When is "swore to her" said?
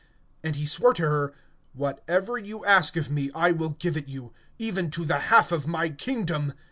0.65-1.31